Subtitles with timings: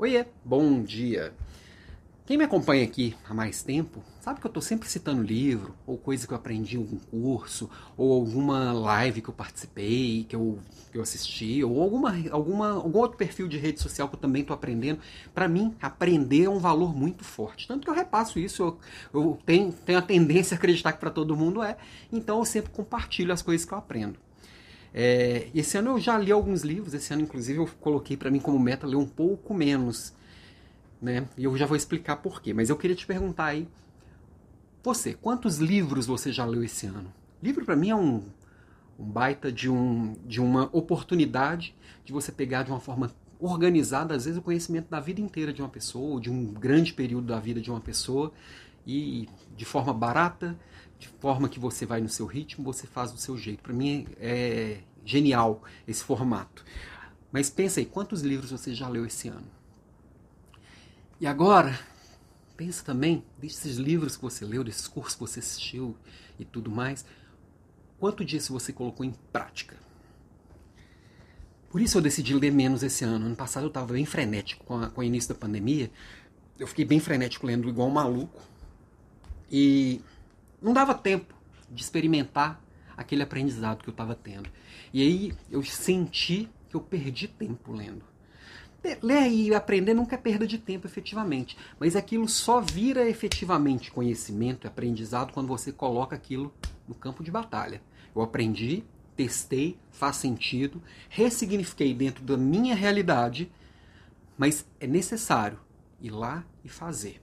[0.00, 1.34] Oiê, bom dia.
[2.24, 5.98] Quem me acompanha aqui há mais tempo sabe que eu estou sempre citando livro, ou
[5.98, 10.60] coisa que eu aprendi em algum curso, ou alguma live que eu participei, que eu,
[10.92, 14.42] que eu assisti, ou alguma, alguma, algum outro perfil de rede social que eu também
[14.42, 15.00] estou aprendendo.
[15.34, 17.66] Para mim, aprender é um valor muito forte.
[17.66, 18.78] Tanto que eu repasso isso, eu,
[19.12, 21.76] eu tenho, tenho a tendência a acreditar que para todo mundo é,
[22.12, 24.27] então eu sempre compartilho as coisas que eu aprendo.
[24.92, 28.40] É, esse ano eu já li alguns livros, esse ano inclusive eu coloquei para mim
[28.40, 30.14] como meta ler um pouco menos,
[31.00, 31.28] né?
[31.36, 32.52] E eu já vou explicar por quê.
[32.54, 33.68] Mas eu queria te perguntar aí,
[34.82, 37.12] você, quantos livros você já leu esse ano?
[37.42, 38.22] Livro para mim é um,
[38.98, 41.74] um baita de, um, de uma oportunidade
[42.04, 45.62] de você pegar de uma forma organizada, às vezes, o conhecimento da vida inteira de
[45.62, 48.32] uma pessoa, ou de um grande período da vida de uma pessoa,
[48.86, 50.58] e de forma barata,
[50.98, 53.62] de forma que você vai no seu ritmo, você faz do seu jeito.
[53.62, 56.64] Para mim é genial esse formato.
[57.30, 59.46] Mas pensa aí, quantos livros você já leu esse ano?
[61.20, 61.78] E agora,
[62.56, 65.96] pensa também desses livros que você leu, desses cursos que você assistiu
[66.38, 67.04] e tudo mais,
[67.98, 69.76] quanto disso você colocou em prática?
[71.70, 73.26] Por isso eu decidi ler menos esse ano.
[73.26, 75.90] Ano passado eu estava bem frenético com, a, com o início da pandemia.
[76.58, 78.40] Eu fiquei bem frenético lendo igual um maluco.
[79.50, 80.00] E
[80.60, 81.34] não dava tempo
[81.70, 82.60] de experimentar
[82.96, 84.50] aquele aprendizado que eu estava tendo.
[84.92, 88.04] E aí eu senti que eu perdi tempo lendo.
[89.02, 91.56] Ler e aprender nunca é perda de tempo, efetivamente.
[91.78, 96.52] Mas aquilo só vira efetivamente conhecimento e aprendizado quando você coloca aquilo
[96.86, 97.82] no campo de batalha.
[98.14, 98.84] Eu aprendi,
[99.16, 103.50] testei, faz sentido, ressignifiquei dentro da minha realidade,
[104.36, 105.58] mas é necessário
[106.00, 107.20] ir lá e fazer.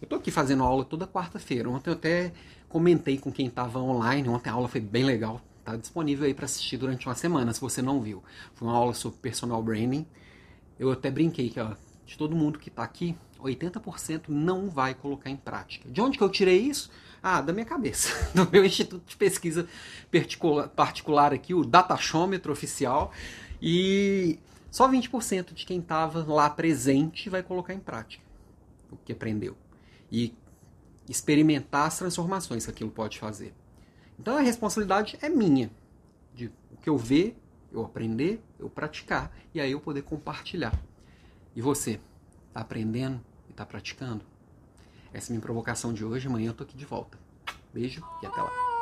[0.00, 1.68] Eu estou aqui fazendo aula toda quarta-feira.
[1.70, 2.32] Ontem eu até
[2.68, 4.28] comentei com quem estava online.
[4.28, 5.40] Ontem a aula foi bem legal.
[5.60, 8.22] Está disponível aí para assistir durante uma semana, se você não viu.
[8.54, 10.06] Foi uma aula sobre personal branding.
[10.78, 15.30] Eu até brinquei que ó, de todo mundo que está aqui, 80% não vai colocar
[15.30, 15.88] em prática.
[15.88, 16.90] De onde que eu tirei isso?
[17.22, 19.66] Ah, da minha cabeça, do meu instituto de pesquisa
[20.76, 23.12] particular aqui, o Datachômetro oficial.
[23.62, 24.38] E
[24.70, 28.22] só 20% de quem estava lá presente vai colocar em prática
[28.90, 29.56] o que aprendeu
[30.14, 30.32] e
[31.08, 33.52] experimentar as transformações que aquilo pode fazer.
[34.16, 35.72] Então a responsabilidade é minha,
[36.32, 37.36] de o que eu ver,
[37.72, 40.80] eu aprender, eu praticar e aí eu poder compartilhar.
[41.56, 42.00] E você,
[42.46, 44.24] está aprendendo e está praticando?
[45.12, 46.28] Essa é a minha provocação de hoje.
[46.28, 47.18] Amanhã eu tô aqui de volta.
[47.72, 48.73] Beijo e até lá.